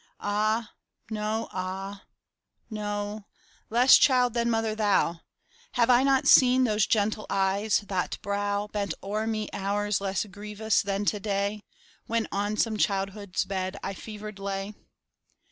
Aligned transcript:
Ah, 0.23 0.73
no, 1.11 1.47
ah, 1.51 2.05
no, 2.71 3.25
less 3.69 3.99
child 3.99 4.33
than 4.33 4.49
mother 4.49 4.73
thou! 4.73 5.19
Have 5.73 5.91
I 5.91 6.01
not 6.01 6.25
seen 6.25 6.63
those 6.63 6.87
gentle 6.87 7.27
eyes, 7.29 7.81
that 7.81 8.17
brow, 8.23 8.65
Bent 8.65 8.95
o'er 9.03 9.27
me 9.27 9.47
hours 9.53 10.01
less 10.01 10.25
grievous 10.25 10.81
than 10.81 11.05
to 11.05 11.19
day, 11.19 11.61
When 12.07 12.27
on 12.31 12.57
some 12.57 12.77
childhood's 12.77 13.45
bed 13.45 13.77
I 13.83 13.93
fevered 13.93 14.39
lay? 14.39 14.73